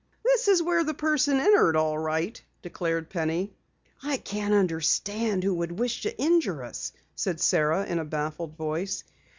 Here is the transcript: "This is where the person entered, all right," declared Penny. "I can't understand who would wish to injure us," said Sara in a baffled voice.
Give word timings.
"This 0.25 0.47
is 0.47 0.63
where 0.63 0.83
the 0.83 0.95
person 0.95 1.37
entered, 1.39 1.75
all 1.75 1.95
right," 1.99 2.41
declared 2.63 3.11
Penny. 3.11 3.53
"I 4.01 4.17
can't 4.17 4.51
understand 4.55 5.43
who 5.43 5.53
would 5.53 5.77
wish 5.77 6.01
to 6.01 6.19
injure 6.19 6.63
us," 6.63 6.91
said 7.15 7.39
Sara 7.39 7.85
in 7.85 7.99
a 7.99 8.03
baffled 8.05 8.57
voice. 8.57 9.03